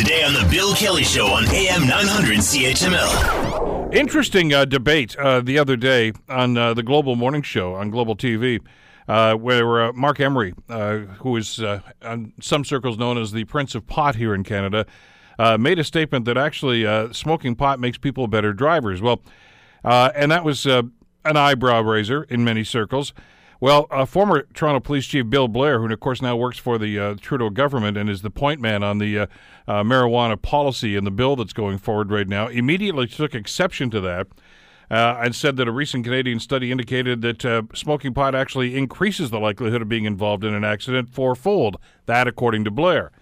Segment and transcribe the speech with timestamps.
[0.00, 3.94] Today on The Bill Kelly Show on AM 900 CHML.
[3.94, 8.16] Interesting uh, debate uh, the other day on uh, the Global Morning Show on Global
[8.16, 8.60] TV.
[9.06, 13.74] Uh, where uh, Marc Emery, uh, who is in some circles known as the Prince
[13.74, 14.86] of Pot here in Canada,
[15.58, 19.02] made a statement that actually smoking pot makes people better drivers.
[19.02, 19.20] Well,
[19.84, 20.92] and that was an
[21.26, 23.12] eyebrow raiser in many circles.
[23.62, 26.98] Well, uh, former Toronto Police Chief Bill Blair, who of course now works for the
[26.98, 29.26] uh, Trudeau government and is the point man on the uh,
[29.68, 34.00] uh marijuana policy and the bill that's going forward right now, immediately took exception to
[34.00, 34.28] that.
[34.90, 39.30] Uh, and said that a recent Canadian study indicated that uh, smoking pot actually increases
[39.30, 41.76] the likelihood of being involved in an accident fourfold.
[42.06, 43.12] That, according to Blair.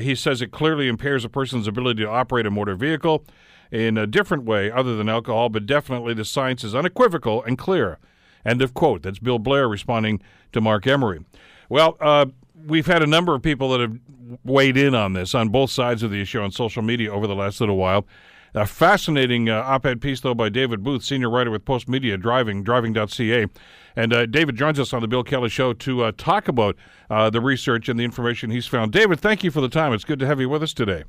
[0.00, 3.24] he says it clearly impairs a person's ability to operate a motor vehicle
[3.70, 8.00] in a different way other than alcohol, but definitely the science is unequivocal and clear.
[8.44, 9.02] End of quote.
[9.02, 10.20] That's Bill Blair responding
[10.52, 11.24] to Marc Emery.
[11.68, 12.26] Well, uh,
[12.66, 13.98] we've had a number of people that have
[14.44, 17.34] weighed in on this on both sides of the issue on social media over the
[17.34, 18.06] last little while.
[18.54, 23.46] A fascinating uh, op-ed piece, though, by David Booth, senior writer with Postmedia Driving, driving.ca.
[23.94, 26.76] And uh, David joins us on the Bill Kelly Show to uh, talk about
[27.10, 28.92] uh, the research and the information he's found.
[28.92, 29.92] David, thank you for the time.
[29.92, 31.04] It's good to have you with us today.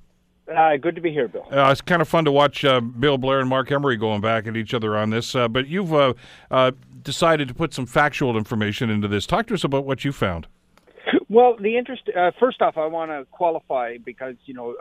[0.55, 1.47] Uh, good to be here, Bill.
[1.52, 4.47] Uh, it's kind of fun to watch uh, Bill Blair and Marc Emery going back
[4.47, 5.36] at each other on this.
[5.36, 6.14] Uh, but you've uh,
[6.50, 6.72] uh,
[7.03, 9.25] decided to put some factual information into this.
[9.27, 10.47] Talk to us about what you found.
[11.27, 12.09] Well, the interest.
[12.39, 14.75] first off, I want to qualify because you know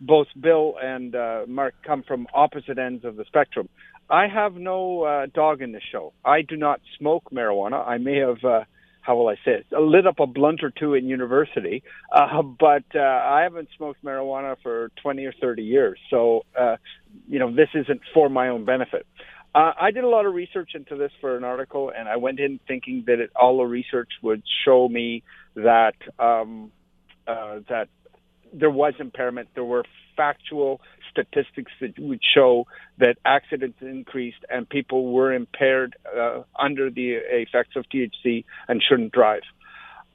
[0.00, 1.14] both Bill and
[1.46, 3.68] Marc come from opposite ends of the spectrum.
[4.08, 6.14] I have no dog in the show.
[6.24, 7.86] I do not smoke marijuana.
[7.86, 8.38] I may have
[9.02, 9.66] how will I say it?
[9.74, 14.04] I lit up a blunt or two in university, uh, but uh, I haven't smoked
[14.04, 15.98] marijuana for 20 or 30 years.
[16.10, 16.76] So, uh,
[17.28, 19.06] you know, this isn't for my own benefit.
[19.52, 22.38] Uh, I did a lot of research into this for an article, and I went
[22.38, 25.24] in thinking that it, all the research would show me
[25.56, 26.70] that um,
[27.26, 27.88] uh, that
[28.52, 29.48] there was impairment.
[29.54, 29.84] There were
[30.16, 32.66] factual statistics that would show
[32.98, 39.12] that accidents increased and people were impaired uh, under the effects of THC and shouldn't
[39.12, 39.42] drive.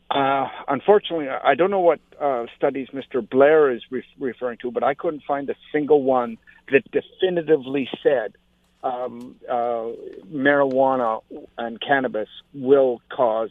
[0.10, 3.28] Uh, unfortunately, I don't know what uh, studies Mr.
[3.28, 6.38] Blair is re- referring to, but I couldn't find a single one
[6.72, 8.36] that definitively said
[8.84, 9.88] um, uh,
[10.32, 11.22] marijuana
[11.58, 13.50] and cannabis will cause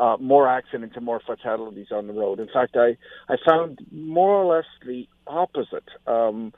[0.00, 2.40] uh, more accidents and more fatalities on the road.
[2.40, 2.96] In fact, I,
[3.28, 5.84] I found more or less the opposite.
[6.06, 6.52] Um,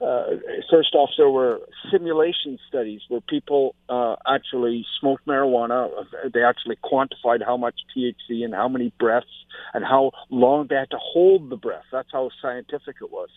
[0.00, 0.36] uh,
[0.70, 1.60] first off, there were
[1.90, 5.88] simulation studies where people uh, actually smoked marijuana.
[6.32, 9.26] They actually quantified how much THC and how many breaths
[9.74, 11.84] and how long they had to hold the breath.
[11.90, 13.28] That's how scientific it was.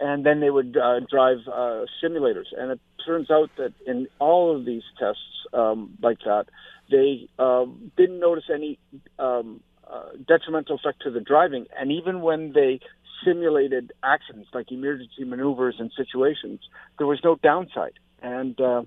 [0.00, 2.46] And then they would uh, drive uh, simulators.
[2.56, 5.22] And it turns out that in all of these tests
[5.52, 6.46] um, like that,
[6.90, 8.78] they um, didn't notice any
[9.18, 9.60] um,
[9.90, 11.66] uh, detrimental effect to the driving.
[11.78, 12.80] And even when they
[13.24, 16.60] simulated accidents like emergency maneuvers and situations,
[16.98, 17.94] there was no downside.
[18.22, 18.82] And uh,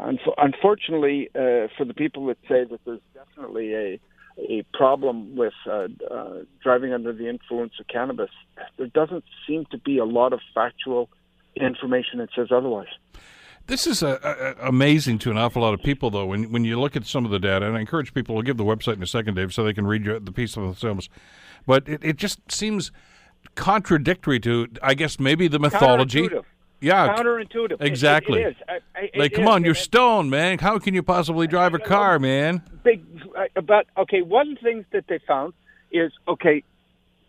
[0.00, 4.00] un- unfortunately, uh, for the people that say that there's definitely a
[4.38, 8.30] a problem with uh, uh, driving under the influence of cannabis,
[8.76, 11.08] there doesn't seem to be a lot of factual
[11.56, 12.88] information that says otherwise.
[13.66, 16.26] This is a, a, amazing to an awful lot of people, though.
[16.26, 18.58] When when you look at some of the data, and I encourage people to give
[18.58, 21.08] the website in a second, Dave, so they can read the piece themselves.
[21.66, 22.92] But it, it just seems
[23.54, 26.28] contradictory to, I guess, maybe the mythology.
[26.82, 27.80] Yeah, counterintuitive.
[27.80, 28.42] Exactly.
[28.42, 29.10] It, it is.
[29.16, 30.58] like, come on, you're stoned, man.
[30.58, 32.62] How can you possibly drive a car, man?
[33.54, 34.22] But okay.
[34.22, 35.54] One things that they found
[35.92, 36.62] is okay.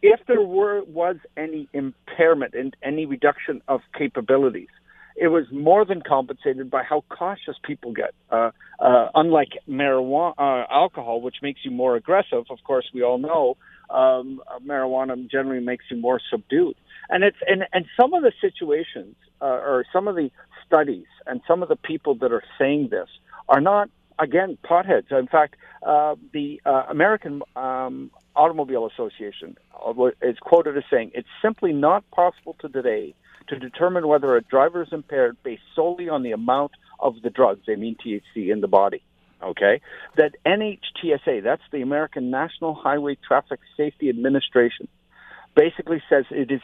[0.01, 4.67] If there were was any impairment and any reduction of capabilities,
[5.15, 8.13] it was more than compensated by how cautious people get.
[8.29, 13.17] Uh, uh, unlike marijuana, uh, alcohol, which makes you more aggressive, of course, we all
[13.17, 13.55] know
[13.89, 16.75] um, marijuana generally makes you more subdued.
[17.09, 20.29] And it's and and some of the situations uh, or some of the
[20.65, 23.07] studies and some of the people that are saying this
[23.47, 23.89] are not
[24.19, 25.11] again potheads.
[25.11, 25.55] In fact,
[25.85, 32.09] uh, the uh, American um, Automobile Association uh, is quoted as saying, "It's simply not
[32.11, 33.15] possible to today
[33.47, 37.61] to determine whether a driver is impaired based solely on the amount of the drugs,
[37.67, 39.03] they mean THC, in the body.
[39.43, 39.81] Okay?
[40.17, 44.87] That NHTSA, that's the American National Highway Traffic Safety Administration,
[45.55, 46.61] basically says it is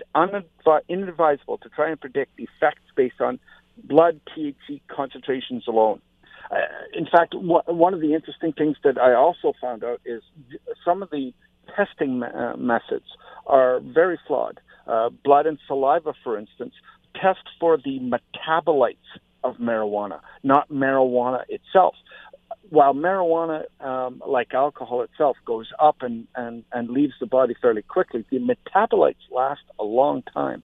[0.89, 3.39] inadvisable to try and predict effects based on
[3.83, 6.01] blood THC concentrations alone.
[6.51, 6.56] Uh,
[6.94, 10.21] in fact, one of the interesting things that I also found out is
[10.83, 11.33] some of the
[11.75, 13.06] testing uh, methods
[13.48, 14.59] are very flawed.
[14.86, 16.74] Uh, blood and saliva, for instance,
[17.15, 18.98] test for the metabolites
[19.44, 21.95] of marijuana, not marijuana itself.
[22.69, 27.81] While marijuana, um, like alcohol itself, goes up and, and, and leaves the body fairly
[27.81, 30.63] quickly, the metabolites last a long time.